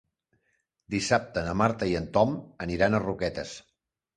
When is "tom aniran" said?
2.17-2.97